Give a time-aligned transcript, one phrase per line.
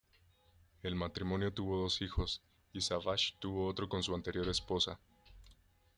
[0.81, 2.41] El matrimonio tuvo dos hijos,
[2.73, 4.97] y Savage tuvo otro con su anterior esposa.